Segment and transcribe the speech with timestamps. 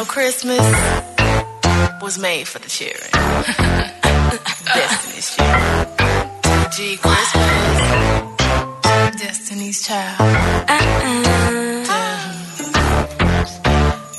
[0.00, 0.60] know, Christmas
[2.00, 3.10] was made for the children.
[4.74, 5.86] Destiny's children.
[6.74, 7.80] G Christmas.
[9.20, 10.20] Destiny's child.
[10.20, 11.20] Uh-uh.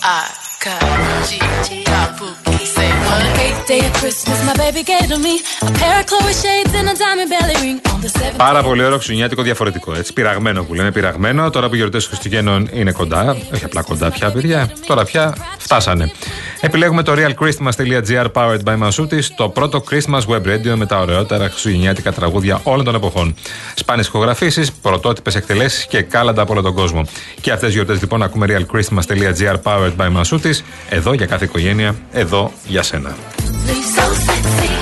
[0.03, 0.29] I
[0.63, 0.81] got
[1.29, 1.39] G.
[2.17, 2.65] Pookie.
[2.65, 3.39] Say what?
[3.39, 6.89] Eighth day of Christmas, my baby gave to me a pair of Chloe shades and
[6.89, 6.90] a
[8.37, 9.93] Πάρα πολύ ωραίο Χριστουγεννιάτικο διαφορετικό.
[9.95, 11.49] Έτσι, πειραγμένο που λέμε, πειραγμένο.
[11.49, 14.71] Τώρα που οι γιορτές Χριστουγέννων είναι κοντά, όχι απλά κοντά πια, παιδιά.
[14.85, 16.11] Τώρα πια φτάσανε.
[16.61, 22.11] Επιλέγουμε το realchristmas.gr powered by Masutis, το πρώτο Christmas web radio με τα ωραιότερα χριστουγεννιάτικα
[22.11, 23.35] τραγούδια όλων των εποχών.
[23.75, 27.05] Σπάνιες ηχογραφήσεις, πρωτότυπες εκτελέσεις και κάλαντα από όλο τον κόσμο.
[27.41, 32.51] Και αυτές τι γιορτές λοιπόν ακούμε realchristmas.gr powered by Masutis, εδώ για κάθε οικογένεια, εδώ
[32.67, 33.15] για σένα.
[33.95, 34.80] So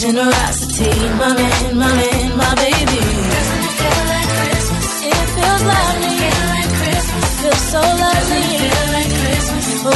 [0.00, 0.90] generosity.
[1.18, 2.98] My man, my man, my baby.
[2.98, 4.86] Doesn't it feel like Christmas?
[5.06, 6.14] It feels lovely.
[6.18, 7.26] Feel like Christmas.
[7.42, 8.44] Feels so lovely.
[8.58, 9.66] Feel like Christmas.
[9.86, 9.90] Oh,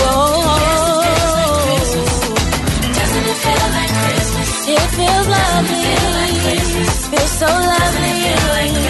[2.98, 4.50] doesn't it feel like Christmas?
[4.68, 5.82] It feels lovely.
[6.44, 7.08] Christmas.
[7.08, 8.87] Feels so lovely.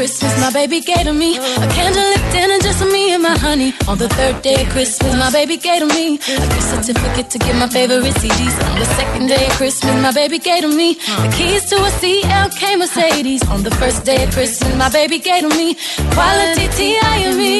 [0.00, 3.74] Christmas, my baby gave to me a candlelit dinner just for me and my honey.
[3.86, 7.38] On the third day of Christmas, my baby gave to me a gift certificate to
[7.38, 8.56] get my favorite CDs.
[8.70, 10.88] On the second day of Christmas, my baby gave to me
[11.24, 13.42] the keys to a CLK Mercedes.
[13.54, 15.76] On the first day of Christmas, my baby gave to me
[16.16, 17.54] quality TI and me.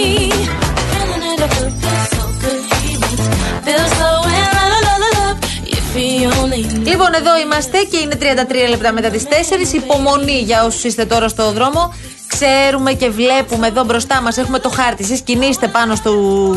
[0.90, 2.62] Feeling it up, feels so good.
[2.84, 5.38] He makes me feel so in la la la la love.
[5.76, 6.88] If he only knew.
[6.90, 9.24] Λοιπόν, εδώ είμαστε και είναι 33 λεπτά μετά τι
[9.70, 9.74] 4.
[9.74, 11.92] Υπομονή για όσου είστε τώρα στο δρόμο.
[12.40, 15.02] Ξέρουμε και βλέπουμε εδώ μπροστά μας έχουμε το χάρτη.
[15.02, 16.12] Εσείς κινείστε πάνω στο,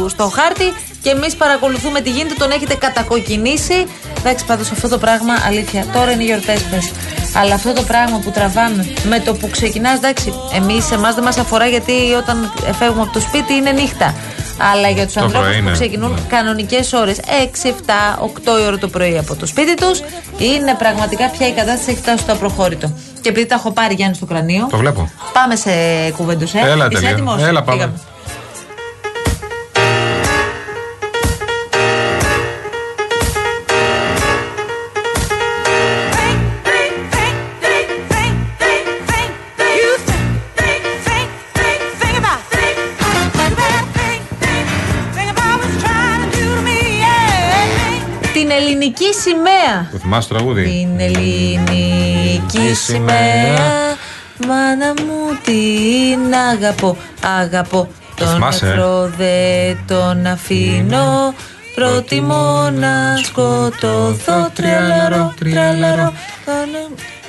[0.09, 0.63] στο χάρτη
[1.01, 2.33] και εμείς παρακολουθούμε τι γίνεται.
[2.37, 3.85] Τον έχετε κατακοκκινήσει.
[4.17, 5.85] Εντάξει, πάντως αυτό το πράγμα αλήθεια.
[5.93, 6.91] Τώρα είναι οι γιορτές πες.
[7.35, 11.37] Αλλά αυτό το πράγμα που τραβάμε με το που ξεκινάς, εντάξει, εμείς εμάς δεν μας
[11.37, 14.15] αφορά γιατί όταν φεύγουμε από το σπίτι είναι νύχτα.
[14.73, 15.71] Αλλά για τους Το ανθρώπους πρωί που είναι.
[15.71, 16.19] ξεκινούν Ναι.
[16.29, 20.01] κανονικές ώρες 6, 7, 8 η ώρα το πρωί από το σπίτι τους,
[20.37, 22.93] είναι πραγματικά πια η κατάσταση έχει φτάσει στο απροχώρητο.
[23.23, 25.11] Και επειδή τα έχω πάρει Γιάννη στο κρανίο, Το βλέπω.
[25.33, 25.69] πάμε σε
[26.17, 26.59] κουβέντους, ε.
[26.59, 27.09] Έλα, Είσαι τελείω.
[27.09, 27.77] έτοιμος; Έλα, πάμε.
[27.77, 27.99] Πήγαμε.
[48.93, 49.89] Ελληνική σημαία.
[49.91, 53.95] Το θυμάσαι το τραγούδι; Την ελληνική σημαία.
[54.47, 56.97] Μάνα μου την αγαπώ,
[57.39, 57.87] αγαπώ.
[58.15, 61.33] Τον θυμάσαι, ε; εχθρό δεν τον αφήνω.
[61.75, 64.49] Προτιμώ να σκοτωθώ.
[64.53, 66.13] Τρελαρό, τρελαρό.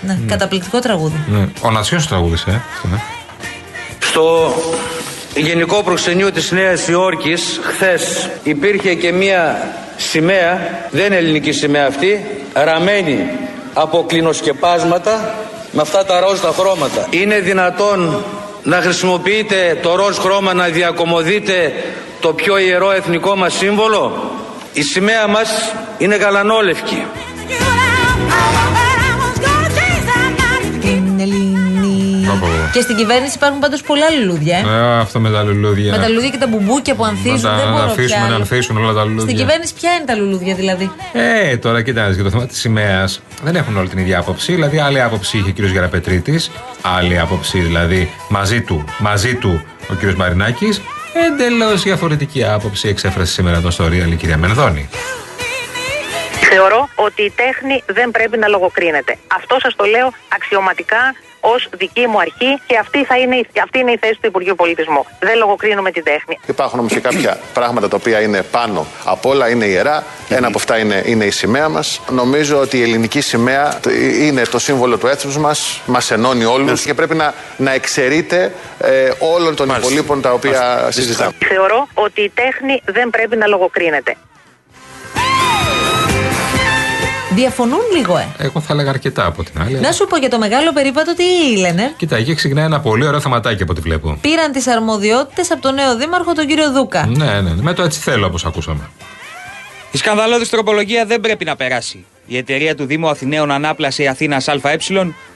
[0.00, 1.24] Ναι, καταπληκτικό τραγούδι.
[1.26, 1.48] Ναι.
[1.62, 2.60] Ο Νατσιός τραγούδισε, ε.
[2.74, 3.00] αυτό, ναι.
[3.98, 4.54] Στο
[5.34, 12.24] γενικό προξενείο της Νέας Υόρκης χθες υπήρχε και μία σημαία, δεν είναι ελληνική σημαία αυτή,
[12.52, 13.28] ραμμένη
[13.74, 15.34] από κλινοσκεπάσματα
[15.72, 17.06] με αυτά τα ροζ τα χρώματα.
[17.10, 18.24] Είναι δυνατόν
[18.62, 21.72] να χρησιμοποιείτε το ροζ χρώμα να διακομωδείτε
[22.20, 24.30] το πιο ιερό εθνικό μας σύμβολο;
[24.72, 27.04] Η σημαία μας είναι γαλανόλευκη.
[32.74, 34.58] Και στην κυβέρνηση υπάρχουν πάντως πολλά λουλούδια.
[34.58, 34.60] Ε.
[34.60, 35.90] Ε, αυτό με τα λουλούδια.
[35.92, 37.40] Με τα λουλούδια και τα μπουμπούκια που ανθίζουν.
[37.40, 38.34] Να τα δεν μπορώ αφήσουμε πια να άλλο.
[38.34, 39.22] ανθίσουν όλα τα λουλούδια.
[39.22, 43.20] Στην κυβέρνηση ποια είναι τα λουλούδια δηλαδή; Ε, τώρα κοιτάξτε, για το θέμα της σημαίας
[43.42, 44.52] δεν έχουν όλη την ίδια άποψη.
[44.52, 45.70] Δηλαδή, άλλη άποψη είχε ο κ.
[45.70, 46.50] Γεραπετρίτης,
[46.98, 50.14] άλλη άποψη δηλαδή μαζί του, μαζί του ο κ.
[50.16, 50.80] Μαρινάκης.
[51.26, 54.88] Εντελώς διαφορετική άποψη εξέφρασε σήμερα το στο Real η κυρία Μενδώνη.
[56.50, 59.18] Θεωρώ ότι η τέχνη δεν πρέπει να λογοκρίνεται.
[59.36, 61.14] Αυτό σας το λέω αξιωματικά
[61.54, 64.54] ως δική μου αρχή και αυτή, θα είναι, η- αυτή είναι η θέση του Υπουργείου
[64.54, 65.06] Πολιτισμού.
[65.20, 66.38] Δεν λογοκρίνουμε την τέχνη.
[66.46, 70.04] Υπάρχουν όμως και κάποια πράγματα τα οποία είναι πάνω από όλα, είναι ιερά.
[70.28, 72.00] Ένα από αυτά είναι, είναι η σημαία μας.
[72.10, 73.80] Νομίζω ότι η ελληνική σημαία
[74.20, 79.10] είναι το σύμβολο του έθνους μας, μας ενώνει όλους και πρέπει να, να εξαιρείται ε,
[79.18, 81.32] όλων των υπολείπων τα οποία συζητάμε.
[81.48, 84.16] Θεωρώ ότι η τέχνη δεν πρέπει να λογοκρίνεται.
[87.34, 88.26] Διαφωνούν λίγο, ε.
[88.38, 89.80] Εγώ θα έλεγα αρκετά από την άλλη.
[89.80, 93.20] Να σου πω για το μεγάλο περίπατο τι λένε; Κοίτα, εκεί ξεκινάει ένα πολύ ωραίο
[93.20, 94.18] θεματάκι από ό,τι βλέπω.
[94.20, 97.06] Πήραν τις αρμοδιότητες από τον νέο δήμαρχο, τον κύριο Δούκα.
[97.06, 97.62] Ναι, ναι, ναι.
[97.62, 98.90] Με το έτσι θέλω όπως ακούσαμε.
[99.90, 102.04] Η σκανδαλώδης τροπολογία δεν πρέπει να περάσει.
[102.26, 104.76] Η εταιρεία του Δήμου Αθηναίων Ανάπλαση Αθήνα ΑΕ,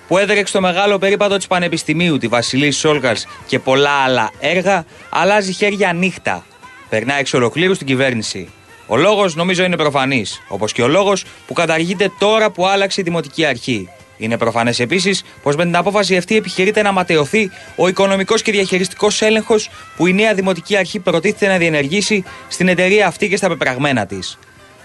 [0.08, 5.52] που έδρεξε το μεγάλο περίπατο της Πανεπιστημίου, τη Βασιλής Σόλγας και πολλά άλλα έργα, αλλάζει
[5.52, 6.44] χέρια νύχτα.
[6.88, 8.48] Περνάει εξ ολοκλήρου στην κυβέρνηση.
[8.90, 13.04] Ο λόγος νομίζω είναι προφανής, όπως και ο λόγος που καταργείται τώρα που άλλαξε η
[13.04, 13.88] δημοτική αρχή.
[14.16, 19.22] Είναι προφανές επίσης πως με την απόφαση αυτή επιχειρείται να ματαιωθεί ο οικονομικός και διαχειριστικός
[19.22, 24.06] έλεγχος που η νέα Δημοτική Αρχή προτίθεται να διενεργήσει στην εταιρεία αυτή και στα πεπραγμένα
[24.06, 24.38] της.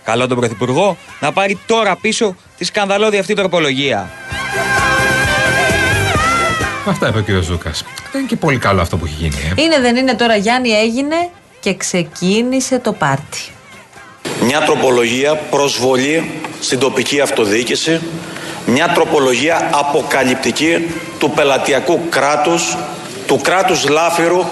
[0.04, 4.10] Καλό τον Πρωθυπουργό να πάρει τώρα πίσω τη σκανδαλώδη αυτή τροπολογία.
[6.88, 7.44] Αυτά είπε ο κ.
[7.44, 7.84] Ζούκας.
[8.12, 9.36] Δεν είναι και πολύ καλό αυτό που έχει γίνει.
[9.58, 9.62] Ε.
[9.62, 11.30] Είναι δεν είναι τώρα Γιάννη έγινε
[11.60, 13.53] και ξεκίνησε το πάρτι.
[14.42, 18.02] Μια τροπολογία προσβολή στην τοπική αυτοδιοίκηση,
[18.66, 22.78] μια τροπολογία αποκαλυπτική του πελατειακού κράτους,
[23.28, 24.44] του κράτους λάφυρου,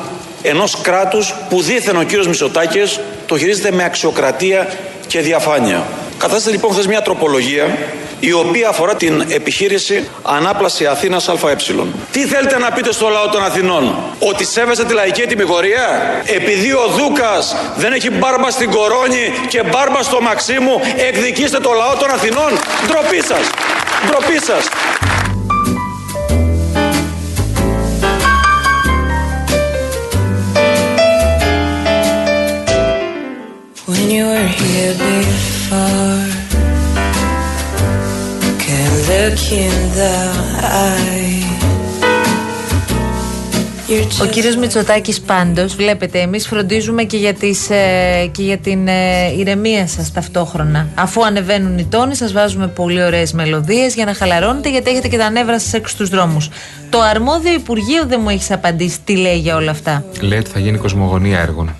[0.41, 4.67] ενός κράτους που δίθεν ο κύριος Μητσοτάκης το χειρίζεται με αξιοκρατία
[5.07, 5.83] και διαφάνεια.
[6.17, 7.77] Κατάσταση λοιπόν χθες μια τροπολογία
[8.21, 11.55] η οποία αφορά την επιχείρηση Ανάπλαση Αθήνας ΑΕ.
[12.11, 15.85] Τι θέλετε να πείτε στο λαό των Αθηνών, Ότι σέβεστε τη λαϊκή τιμιγορία,
[16.25, 21.95] επειδή ο Δούκας δεν έχει μπάρμπα στην Κορώνη και μπάρμπα στο Μαξίμου, εκδικήστε το λαό
[21.95, 22.51] των Αθηνών.
[22.87, 23.49] Ντροπή σας!
[24.07, 24.63] Ντροπή σας!
[44.21, 48.87] Ο just κύριος Μητσοτάκης πάντως, βλέπετε, εμείς φροντίζουμε και για, τις, ε, και για την
[48.87, 50.87] ε, ηρεμία σας ταυτόχρονα.
[50.95, 55.17] Αφού ανεβαίνουν οι τόνοι, σας βάζουμε πολύ ωραίες μελωδίες για να χαλαρώνετε, γιατί έχετε και
[55.17, 56.49] τα νεύρα σας έξω στους δρόμους.
[56.89, 60.05] Το αρμόδιο Υπουργείο δεν μου έχεις απαντήσει τι λέει για όλα αυτά.
[60.21, 61.75] Λέει ότι θα γίνει κοσμογονία έργων.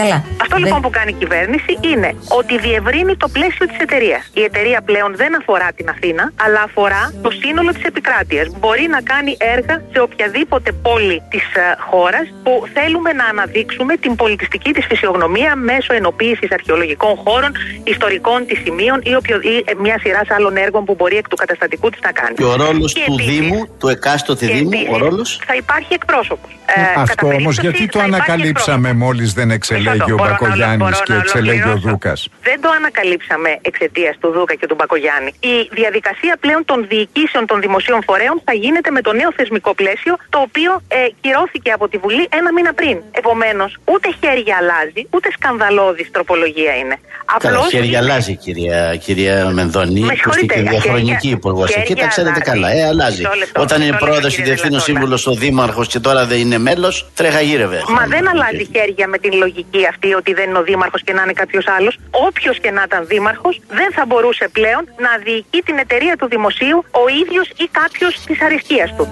[0.00, 0.18] Καλά.
[0.44, 2.10] Αυτό Δεν- λοιπόν που κάνει η κυβέρνηση είναι
[2.40, 4.22] ότι διευρύνει το πλαίσιο της εταιρείας.
[4.40, 8.46] Η εταιρεία πλέον δεν αφορά την Αθήνα, αλλά αφορά το σύνολο της επικράτειας.
[8.60, 11.42] Μπορεί να κάνει έργα σε οποιαδήποτε πόλη της
[11.90, 17.50] χώρας που θέλουμε να αναδείξουμε την πολιτιστική της φυσιογνωμία μέσω ενοποίησης αρχαιολογικών χώρων,
[17.84, 21.36] ιστορικών της σημείων ή, οποιο, ή ε, μια σειρά άλλων έργων που μπορεί εκ του
[21.36, 22.34] καταστατικού της να κάνει.
[22.34, 25.54] Και ο ρόλος Και του επίσης- Δήμου, του εκάστοτε και Δήμου, ο επίσης ρόλος; Θα
[25.54, 26.50] υπάρχει εκπρόσωπος.
[26.96, 29.50] Αυτό όμως γιατί το ανακαλύψαμε μόλις δεν
[29.92, 32.28] εξελέγει ο Μπακογιάννης και εξελέγει ο Δούκας.
[32.48, 35.30] Δεν το ανακαλύψαμε εξαιτίας του Δούκα και του Μπακογιάννη.
[35.40, 40.14] Η διαδικασία πλέον των διοικήσεων των δημοσίων φορέων θα γίνεται με το νέο θεσμικό πλαίσιο,
[40.34, 42.96] το οποίο ε, κυρώθηκε από τη Βουλή ένα μήνα πριν.
[43.20, 46.96] Επομένως, ούτε χέρια αλλάζει, ούτε σκανδαλώδης τροπολογία είναι.
[47.38, 51.30] Καλά, Απλώς χέρια είναι- αλλάζει, κυρία, κυρία Μενδώνη, Με που είστε συγχωρείτε, και διαχρονική χέρια-
[51.36, 51.66] υπουργό.
[51.66, 52.50] χέρια Εκεί τα ξέρετε αλλάζει.
[52.50, 52.68] καλά.
[52.84, 53.22] Ε, αλλάζει.
[53.22, 54.98] Μισό λεπτό, Όταν είναι μισό λεπτό, πρόεδρος ή κύριε διευθύνων Δελατόλα.
[54.98, 57.78] σύμβουλος ο δήμαρχος και τώρα δεν είναι μέλος, τρέχα γύρευε.
[57.96, 61.22] Μα δεν αλλάζει χέρια με την λογική αυτή ότι δεν είναι ο Δήμαρχος και να
[61.22, 61.98] είναι κάποιος άλλος.
[62.10, 66.78] Όποιος και να ήταν Δήμαρχος δεν θα μπορούσε πλέον να διοικεί την εταιρεία του δημοσίου
[66.90, 69.08] ο ίδιος ή κάποιος της αριστείας του.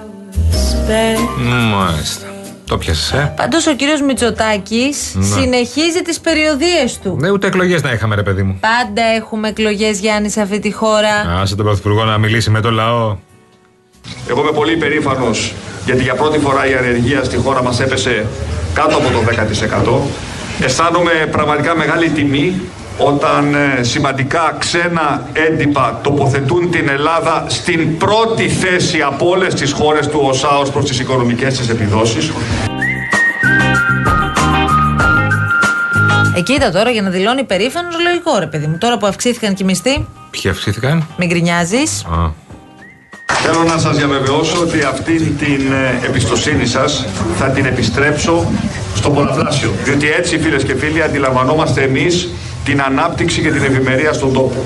[1.75, 2.27] Μάλιστα.
[2.67, 5.25] Το πιάσες, ε; Πάντως ο κύριος Μητσοτάκης Ναι.
[5.25, 7.17] συνεχίζει τις περιοδίες του.
[7.19, 8.57] Ναι, ούτε εκλογές να είχαμε, ρε παιδί μου.
[8.59, 11.39] Πάντα έχουμε εκλογές Γιάννη σε αυτή τη χώρα.
[11.41, 13.17] Άσε τον Πρωθυπουργό να μιλήσει με τον λαό.
[14.29, 15.53] Εγώ είμαι πολύ περήφανος
[15.85, 18.25] γιατί για πρώτη φορά η ανεργία στη χώρα μας έπεσε
[18.73, 20.01] κάτω από το 10%.
[20.61, 22.61] Αισθάνομαι πραγματικά μεγάλη τιμή
[22.97, 30.07] όταν ε, σημαντικά ξένα έντυπα τοποθετούν την Ελλάδα στην πρώτη θέση από όλες τις χώρες
[30.07, 32.31] του ΟΣΑ ως προς τις οικονομικές της επιδόσεις.
[36.35, 38.77] Εκεί ήταν τώρα για να δηλώνει περήφανος, λογικό ρε παιδί μου.
[38.77, 42.03] Τώρα που αυξήθηκαν και οι μισθοί, Ποιοι αυξήθηκαν; μην γκρινιάζεις.
[42.03, 42.45] Α.
[43.43, 47.05] Θέλω να σας διαβεβαιώσω ότι αυτή την ε, εμπιστοσύνη σας
[47.37, 48.45] θα την επιστρέψω
[48.97, 49.71] στο πολλαπλάσιο.
[49.83, 52.29] Διότι έτσι φίλες και φίλοι αντιλαμβανόμαστε εμείς
[52.65, 54.65] την ανάπτυξη και την ευημερία στον τόπο.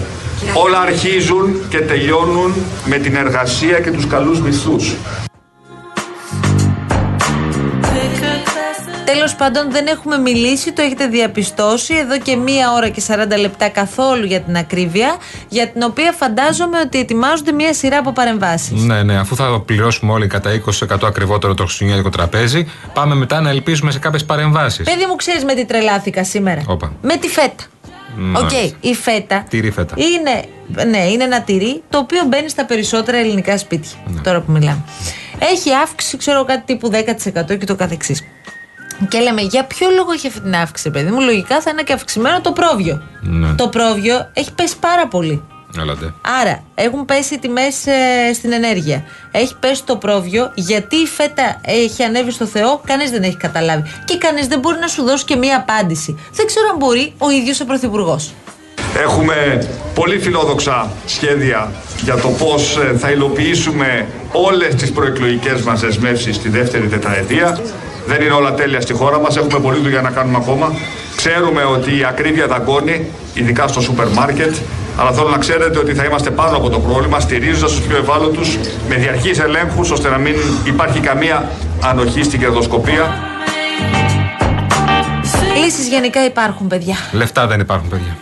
[0.54, 2.54] Όλα αρχίζουν και τελειώνουν
[2.86, 4.96] με την εργασία και τους καλούς μισθούς.
[9.14, 13.70] Τέλος πάντων, δεν έχουμε μιλήσει, το έχετε διαπιστώσει εδώ και μία ώρα και 40 λεπτά
[13.70, 15.16] καθόλου για την ακρίβεια,
[15.50, 18.84] για την οποία φαντάζομαι ότι ετοιμάζονται μία σειρά από παρεμβάσεις.
[18.84, 23.50] Ναι, ναι, αφού θα πληρώσουμε όλοι κατά 20% ακριβότερο το χριστουγεννιάτικο τραπέζι, πάμε μετά να
[23.50, 24.86] ελπίζουμε σε κάποιες παρεμβάσεις.
[24.86, 26.64] Παιδί μου, ξέρεις με τι τρελάθηκα σήμερα.
[26.68, 26.94] Όπα.
[27.02, 27.64] Με τη φέτα.
[28.34, 28.78] Οκ, Μάλιστα.
[28.80, 29.46] η φέτα.
[29.50, 29.96] Τυρί φέτα.
[29.98, 30.44] Είναι,
[30.90, 33.92] ναι, είναι ένα τυρί το οποίο μπαίνει στα περισσότερα ελληνικά σπίτια.
[34.06, 34.22] Ναι.
[34.22, 34.84] Τώρα που μιλάμε.
[35.40, 38.24] Έχει αύξηση, ξέρω κάτι τύπου 10% και το καθεξής.
[39.08, 41.94] Και λέμε, για ποιο λόγο έχει αυτή την αύξηση, παιδί μου; Λογικά θα είναι και
[41.94, 43.02] αυξημένο το πρόβιο.
[43.22, 43.54] Ναι.
[43.54, 45.44] Το πρόβιο έχει πέσει πάρα πολύ.
[45.80, 46.14] Έλατε.
[46.42, 47.76] Άρα, έχουν πέσει οι τιμές
[48.34, 49.04] στην ενέργεια.
[49.32, 53.92] Έχει πέσει το πρόβιο, γιατί η φέτα έχει ανέβει στο Θεό, κανείς δεν έχει καταλάβει.
[54.06, 56.20] Και κανείς δεν μπορεί να σου δώσει και μία απάντηση.
[56.34, 58.34] Δεν ξέρω αν μπορεί ο ίδιος ο Πρωθυπουργός.
[58.98, 61.72] Έχουμε πολύ φιλόδοξα σχέδια
[62.04, 67.60] για το πώς ε, θα υλοποιήσουμε όλες τις προεκλογικές μας δεσμεύσεις στη δεύτερη τετραετία.
[68.12, 70.74] Δεν είναι όλα τέλεια στη χώρα μας, έχουμε πολλή δουλειά να κάνουμε ακόμα.
[71.16, 74.56] Ξέρουμε ότι η ακρίβεια δαγκώνει, ειδικά στο σούπερ μάρκετ.
[74.98, 78.58] Αλλά θέλω να ξέρετε ότι θα είμαστε πάνω από το πρόβλημα, στηρίζοντας τους πιο ευάλωτους
[78.90, 81.52] με διαρκείς ελέγχους, ώστε να μην υπάρχει καμία
[81.84, 83.20] ανοχή στην κερδοσκοπία.
[85.64, 86.96] Λύσεις γενικά υπάρχουν, παιδιά.
[87.12, 88.18] Λεφτά δεν υπάρχουν, παιδιά.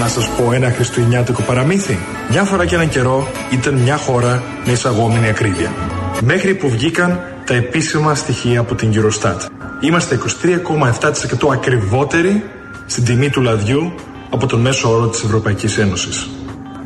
[0.00, 1.98] Να σας πω ένα χριστουγεννιάτικο παραμύθι.
[2.30, 5.72] Μια φορά και έναν καιρό ήταν μια χώρα με εισαγόμενη ακρίβεια.
[6.24, 9.36] Μέχρι που βγήκαν τα επίσημα στοιχεία από την Eurostat.
[9.80, 10.18] Είμαστε
[11.42, 12.44] 23,7% ακριβότεροι
[12.86, 13.92] στην τιμή του λαδιού
[14.30, 16.28] από τον μέσο όρο της Ευρωπαϊκής Ένωσης.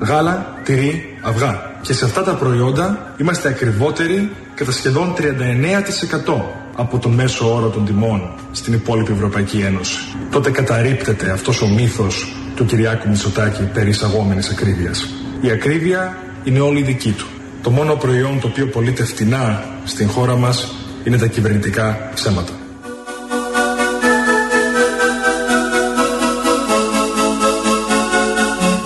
[0.01, 1.71] Γάλα, τυρί, αυγά.
[1.83, 6.43] Και σε αυτά τα προϊόντα είμαστε ακριβότεροι κατά σχεδόν 39%
[6.77, 9.99] από τον μέσο όρο των τιμών στην υπόλοιπη Ευρωπαϊκή Ένωση.
[10.31, 15.09] Τότε καταρρύπτεται αυτός ο μύθος του Κυριάκου Μητσοτάκη περί εισαγόμενης ακρίβειας.
[15.41, 17.27] Η ακρίβεια είναι όλη δική του.
[17.62, 22.52] Το μόνο προϊόν το οποίο πωλείται φτηνά στην χώρα μας είναι τα κυβερνητικά ψέματα.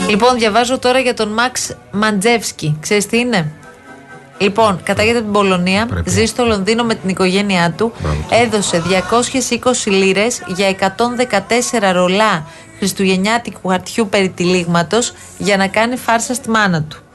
[0.09, 2.77] Λοιπόν, διαβάζω τώρα για τον Μαξ Μαντζεύσκι.
[2.81, 3.53] Ξέρεις τι είναι;
[4.39, 7.93] Λοιπόν, κατάγεται από την Πολωνία, ζει στο Λονδίνο με την οικογένειά του.
[8.31, 8.83] Έδωσε
[9.87, 12.47] 220 λίρες για 114 ρολά
[12.79, 17.06] χριστουγεννιάτικου χαρτιού περί τυλίγματος για να κάνει φάρσα στη μάνα του.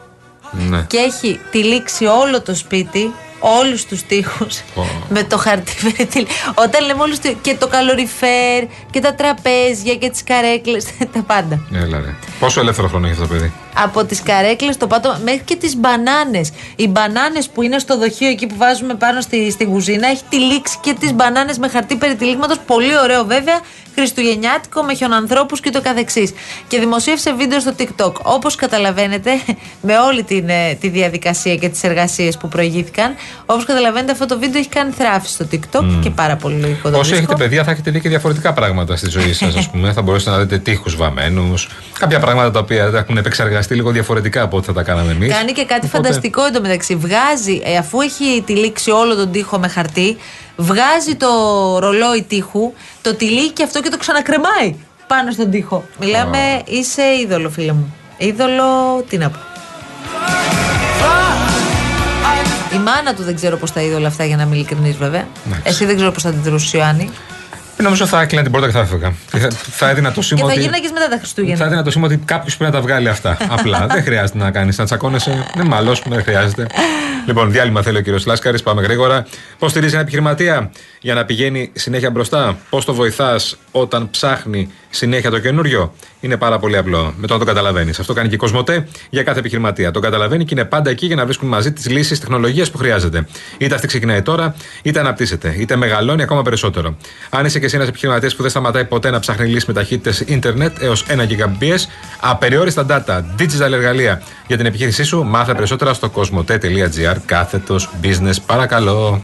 [0.51, 0.81] Ναι.
[0.87, 4.61] Και έχει τυλίξει όλο το σπίτι, όλους τους τοίχους
[5.13, 7.33] με το χαρτί περί τυλί- Όταν λέμε όλους τους.
[7.41, 11.59] και το καλοριφέρ και τα τραπέζια και τις καρέκλες, τα πάντα.
[11.73, 12.15] Έλα ρε.
[12.41, 15.75] Πόσο ελεύθερο χρόνο έχει αυτό το παιδί; Από τις καρέκλες, το πάτωμα, μέχρι και τις
[15.77, 16.51] μπανάνες.
[16.75, 20.77] Οι μπανάνες που είναι στο δοχείο εκεί που βάζουμε πάνω στη, στη κουζίνα, έχει τυλίξει
[20.81, 22.57] και τις μπανάνες με χαρτί περιτυλίγματος.
[22.65, 23.59] Πολύ ωραίο βέβαια.
[23.95, 26.33] Χριστουγεννιάτικο με χιονανθρώπους και το καθεξής.
[26.67, 28.13] Και δημοσίευσε βίντεο στο TikTok.
[28.21, 29.31] Όπως καταλαβαίνετε,
[29.87, 34.39] με όλη την, ε, τη διαδικασία και τις εργασίες που προηγήθηκαν, όπως καταλαβαίνετε, αυτό το
[34.39, 37.25] βίντεο έχει κάνει θράψη στο TikTok και πάρα πολύ λογικό το Όσοι βρίσκω.
[37.31, 39.93] έχετε παιδιά, θα έχετε δει και διαφορετικά πράγματα στη ζωή σας, ας πούμε.
[39.93, 41.67] θα μπορέσετε να δείτε τείχους βαμμένους.
[41.99, 45.33] Κάποια πράγματα τα οποία έχουν επεξεργαστεί λίγο διαφορετικά από ό,τι θα τα κάναμε εμείς.
[45.33, 46.95] Κάνει και κάτι φανταστικό εντωμεταξύ.
[46.95, 50.17] Βγάζει, ε, αφού έχει τυλίξει όλο τον τοίχο με χαρτί,
[50.55, 51.27] βγάζει το
[51.79, 54.75] ρολόι τείχου, το τυλίγει και αυτό και το ξανακρεμάει
[55.07, 55.85] πάνω στον τοίχο.
[55.99, 57.95] Μιλάμε, είσαι είδωλο, φίλε μου.
[58.17, 59.39] Είδωλο, τι να πω.
[62.73, 65.27] Η μάνα του δεν ξέρω πώς τα είδε όλα αυτά για να είμαι ειλικρινής, βέβαια.
[65.63, 67.09] Εσύ δεν ξέρω πώς θα αντιδρούσε ο Ιωάννη.
[67.81, 69.13] Νομίζω θα έκλεινα την πόρτα και θα έφευγα.
[69.31, 70.59] Και θα, θα έδινα το Και σήμα θα ότι.
[70.59, 71.57] γίναγε μετά τα Χριστούγεννα.
[71.57, 73.37] Θα έδινα το σήμα ότι κάποιος πρέπει να τα βγάλει αυτά.
[73.57, 73.87] Απλά.
[73.89, 75.45] δεν χρειάζεται να κάνεις να τσακώνεσαι.
[75.55, 76.67] Δεν μάλλον δεν χρειάζεται.
[77.25, 78.63] Λοιπόν, διάλειμμα θέλει ο κύριος Λάσκαρης.
[78.63, 79.25] Πάμε γρήγορα.
[79.59, 85.29] Πώς στηρίζει ένα επιχειρηματία για να πηγαίνει συνέχεια μπροστά; Πώς το βοηθάς όταν ψάχνει συνέχεια
[85.29, 87.13] το καινούριο; Είναι πάρα πολύ απλό.
[87.17, 87.99] Με το να το καταλαβαίνεις.
[87.99, 89.91] Αυτό κάνει και η Κοσμοτέ για κάθε επιχειρηματία.
[89.91, 93.27] Τον καταλαβαίνει και είναι πάντα εκεί για να βρίσκουν μαζί τις λύσεις τεχνολογίας που χρειάζεται.
[93.57, 96.97] Είτε αυτή ξεκινάει τώρα, είτε αναπτύσσεται, είτε μεγαλώνει ακόμα περισσότερο.
[97.29, 100.19] Αν είσαι και εσύ ένας επιχειρηματίας που δεν σταματάει ποτέ να ψάχνει λύσεις με ταχύτητες
[100.19, 101.79] ίντερνετ έως 1 Gbps,
[102.19, 108.35] απεριόριστα data, digital εργαλεία για την επιχείρησή σου, μάθε περισσότερα στο cosmote.gr κάθετος business.
[108.45, 109.21] Παρακαλώ.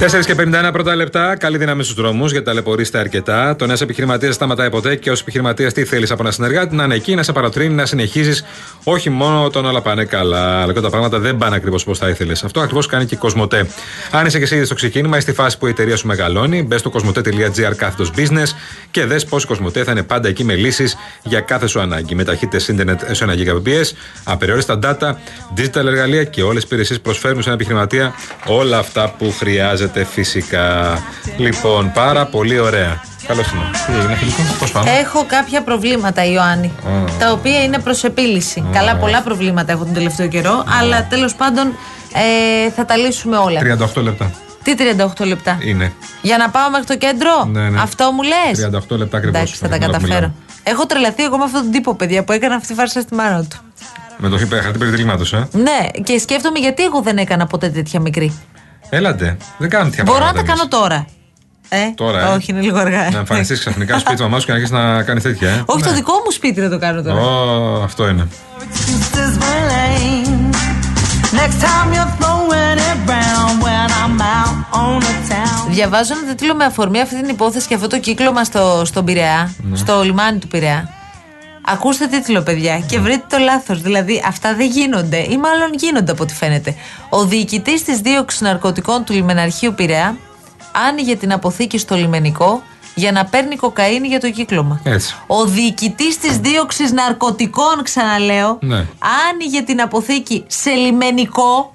[0.00, 1.36] 4 και 51 πρώτα λεπτά.
[1.36, 3.56] Καλή δύναμη στους δρόμους γιατί ταλαιπωρείστε αρκετά.
[3.56, 6.84] Το ένα επιχειρηματίας δεν σταματάει ποτέ και ως επιχειρηματίας τι θέλεις από ένα συνεργάτη; Να
[6.84, 8.44] είναι εκεί, να σε παροτρύνει, να συνεχίζεις.
[8.84, 12.08] Όχι μόνο όταν όλα πάνε καλά, αλλά και τα πράγματα δεν πάνε ακριβώς πώ θα
[12.08, 12.44] ήθελες.
[12.44, 13.66] Αυτό ακριβώς κάνει και η Κοσμοτέ.
[14.10, 16.62] Αν είσαι και εσύ ήδη στο ξεκίνημα ή στη φάση που η εταιρεία σου μεγαλώνει,
[16.62, 18.48] μπες στο cosmote.gr κάθετος business
[18.90, 22.14] και δες πώς η Κοσμοτέ θα είναι πάντα εκεί με λύσεις για κάθε σου ανάγκη.
[22.14, 23.90] Με ταχύτητες ίντερνετ έω 1 Gbps,
[24.24, 25.12] απεριόριστα data,
[25.60, 28.14] digital εργαλεία και όλες τις υπηρεσίες προσφέρουν σε ένα επιχειρηματία
[28.46, 30.98] όλα αυτά που χρειάζεται φυσικά.
[31.36, 33.00] Λοιπόν, πάρα πολύ ωραία.
[33.26, 33.62] Καλώς είναι.
[33.86, 36.66] Τι έγινε, φιλικό, πώς πάμε; Έχω κάποια προβλήματα, Ιωάννη.
[36.66, 36.90] Α.
[37.18, 38.64] Τα οποία είναι προς επίλυση.
[38.72, 40.64] Καλά, πολλά προβλήματα έχω τον τελευταίο καιρό.
[40.80, 41.66] Αλλά τέλος πάντων
[42.66, 43.60] ε, θα τα λύσουμε όλα.
[43.96, 44.30] 38 λεπτά
[44.62, 44.74] Τι
[45.20, 45.92] 38 λεπτά; είναι.
[46.22, 47.80] Για να πάω μέχρι το κέντρο; Ναι, ναι.
[47.80, 49.40] Αυτό μου λες; 38 λεπτά ακριβώς.
[49.40, 50.32] Εντάξει, θα τα καταφέρω.
[50.62, 53.44] Έχω τρελαθεί εγώ με αυτόν τον τύπο, παιδιά, που έκανα αυτή τη φάρσα στη μάνα
[53.44, 53.56] του.
[54.16, 55.48] Με το χαρτί χαρτί περιτριγμάτο, ε.
[55.52, 58.38] Ναι, και σκέφτομαι γιατί εγώ δεν έκανα ποτέ τέτοια μικρή.
[58.90, 59.36] Έλατε.
[59.58, 61.06] Δεν κάνω τέτοια Μπορώ να τα πράγματα κάνω τώρα.
[61.68, 63.10] Ε, Τώρα, ε; Όχι, είναι λίγο αργά.
[63.10, 65.62] Να εμφανιστείς ξαφνικά στο σπίτι τη μαμάς σου και να αρχίσεις να κάνεις τέτοια, ε;
[65.66, 67.20] Όχι, το δικό μου σπίτι να το κάνω τώρα.
[67.20, 68.28] Ω, αυτό είναι.
[68.60, 70.54] Excuses were lame.
[71.40, 75.70] Next time you're throwing it round when I'm out on the town.
[75.70, 79.54] Διαβάζω ένα τίτλο με αφορμή αυτή την υπόθεση και αυτό το κύκλωμα στο, στον Πειραιά,
[79.70, 79.76] Ναι.
[79.76, 80.88] στο λιμάνι του Πειραιά.
[81.62, 83.02] Ακούστε τίτλο, παιδιά, και Ναι.
[83.02, 83.80] βρείτε το λάθος.
[83.80, 86.74] Δηλαδή, αυτά δεν γίνονται, ή μάλλον γίνονται από ό,τι φαίνεται.
[87.08, 90.16] Ο διοικητής της δίωξης ναρκωτικών του λιμεναρχείου Πειραιά
[90.88, 92.62] άνοιγε την αποθήκη στο λιμενικό
[92.94, 94.80] για να παίρνει κοκαίνη για το κύκλωμα.
[94.84, 95.14] Έτσι.
[95.26, 98.86] Ο διοικητής της δίωξης ναρκωτικών, ξαναλέω, Ναι.
[99.30, 101.72] άνοιγε την αποθήκη σε λιμενικό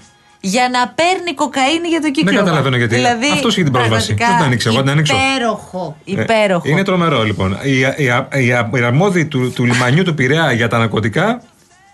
[0.54, 2.40] για να παίρνει κοκαίνη για το κύκλωμα.
[2.40, 2.96] καταλαβαίνω γιατί.
[2.96, 4.06] Δηλαδή, Αυτός είχε την πρόσβαση.
[4.06, 5.16] πραγματικά, Δεν την άνοιξε, εγώ την ανοίξω.
[5.36, 5.96] Υπέροχο.
[6.06, 6.68] Ε, Υπέροχο.
[6.70, 7.58] είναι τρομερό λοιπόν.
[7.64, 8.06] Η, η,
[8.46, 8.46] η,
[8.80, 11.42] η αρμόδιοι του, του λιμανιού του Πειραιά για τα ναρκωτικά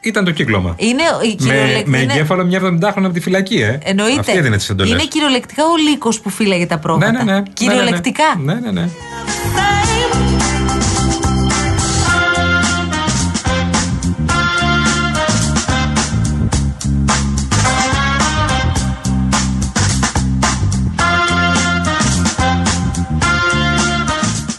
[0.02, 0.76] ήταν το κύκλωμα.
[0.78, 3.78] Είναι, η Με, κυριολεκ- με είναι- εγκέφαλο μια 70χρονη από τη φυλακή, ε.
[3.84, 4.20] Εννοείται.
[4.20, 4.92] Αυτή έδινε τις εντολές.
[4.92, 7.12] Είναι κυριολεκτικά ο λύκος που φύλαγε τα πρόβατα.
[7.12, 7.44] Ναι, ναι, ναι.
[7.54, 8.24] Κυριολεκτικά.
[8.44, 8.90] Ναι, ναι, ναι.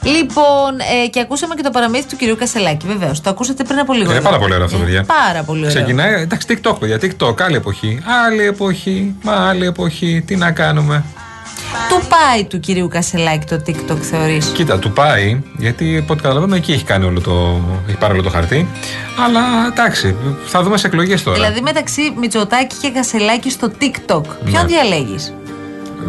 [0.02, 3.20] Λοιπόν, ε, και ακούσαμε και το παραμύθι του κυρίου Κασελάκη, βεβαίως.
[3.20, 4.04] Το ακούσατε πριν από λίγο.
[4.10, 4.24] Είναι εδώ.
[4.28, 5.04] πάρα πολύ ωραίο αυτό, Ε, παιδιά.
[5.04, 5.74] Πάρα πολύ ωραίο.
[5.74, 6.98] Ξεκινάει, εντάξει, TikTok, παιδιά.
[7.00, 8.02] TikTok, άλλη εποχή.
[8.26, 10.22] Άλλη εποχή, μα άλλη εποχή.
[10.26, 11.04] Τι να κάνουμε.
[11.88, 16.54] Του πάει του κυρίου Κασελάκη το TikTok, θεωρείς; Κοίτα, του πάει, γιατί από ό,τι καταλαβαίνω
[16.54, 17.60] εκεί έχει κάνει όλο το.
[17.88, 18.68] έχει πάρει όλο το χαρτί.
[19.24, 19.40] Αλλά
[19.72, 20.16] εντάξει,
[20.46, 21.36] θα δούμε σε εκλογές τώρα.
[21.36, 24.22] Δηλαδή μεταξύ Μητσοτάκη και Κασελάκη στο TikTok.
[24.44, 24.64] Ποιον Ναι.
[24.66, 25.32] διαλέγεις;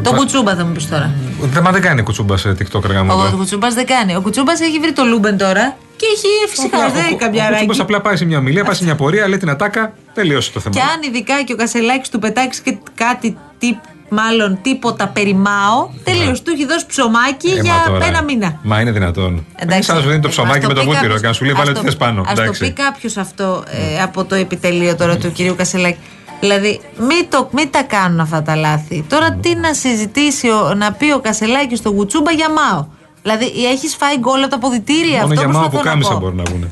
[0.03, 1.11] Το Βα- κουτσούμπα θα μου πεις τώρα.
[1.41, 3.13] Δεν, μα δεν κάνει κουτσούμπας σε TikTok, ρε γάμο.
[3.13, 4.15] Ο κουτσούμπας δεν κάνει.
[4.15, 7.65] Ο κουτσούμπας έχει βρει το Λούμπεν τώρα και έχει φυσικά δεν έχει καμιά Ο ανάγκη.
[7.65, 10.59] κουτσούμπας απλά πάει σε μια ομιλία, πάει σε μια πορεία, λέει την ατάκα, τελείωσε το
[10.59, 10.75] θέμα.
[10.75, 13.77] Και αν ειδικά και ο Κασελάκης του πετάξει και κάτι τύπ,
[14.09, 16.31] μάλλον τίποτα περί ΜΑΟ, τελείω.
[16.43, 17.53] Του έχει δώσει ψωμάκι Ναι.
[17.53, 18.05] Ε, μα για τώρα.
[18.05, 18.59] ένα μήνα.
[18.63, 19.45] Μα είναι δυνατόν.
[19.55, 19.73] Εντάξει.
[19.75, 21.27] Είναι σαν να σου δίνει το Ε, ψωμάκι ας με το πει βούτυρο κάποιος- και
[21.27, 22.21] να σου λέει ας βάλε το- τις θε πάνω.
[22.21, 22.59] Ας το Εντάξει.
[22.59, 25.97] πει κάποιος αυτό ε, από το επιτελείο τώρα του κυρίου Κασελάκη.
[26.43, 29.05] Δηλαδή, μην, το, μην τα κάνουν αυτά τα λάθη.
[29.09, 32.87] Τώρα τι να συζητήσει, ο- να πει ο Κασελάκης στο Γουτσούμπα για ΜΑΟ.
[33.21, 35.21] Δηλαδή, έχεις φάει γκολ από τα ποδητήρια.
[35.21, 36.19] Μόνο αυτό για μάο προσπαθώ που να κάμισα πω.
[36.19, 36.71] μπορεί να βγουν.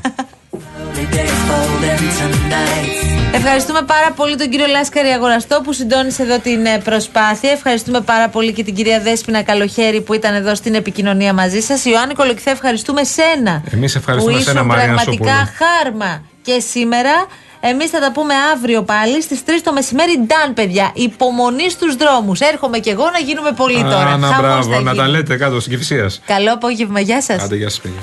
[3.34, 7.50] Ευχαριστούμε πάρα πολύ τον κύριο Λάσκαρη Αγοραστό που συντόνισε εδώ την ε, προσπάθεια.
[7.50, 11.84] Ευχαριστούμε πάρα πολύ και την κυρία Δέσποινα Καλοχέρη που ήταν εδώ στην επικοινωνία μαζί σας.
[11.84, 13.62] Ιωάννη Κολοκυθέ, ευχαριστούμε σένα.
[13.70, 15.56] Εμείς ευχαριστούμε που σένα, ήσουν Μαρία πραγματικά Νασόπουλου.
[15.82, 17.10] χάρμα και σήμερα.
[17.64, 20.12] Εμείς θα τα πούμε αύριο πάλι στις 3 το μεσημέρι.
[20.18, 20.90] Νταν, παιδιά.
[20.94, 22.40] Υπομονή στους δρόμους.
[22.40, 23.96] Έρχομαι κι εγώ να γίνουμε πολύ τώρα.
[23.96, 25.02] Α, να Χαμός μπράβο, θα να γίνει.
[25.02, 26.20] τα λέτε κάτω στην Κυφσίας.
[26.26, 27.00] Καλό απόγευμα.
[27.00, 27.42] Γεια σας.
[27.42, 28.00] Άντε, γεια σας παιδιά.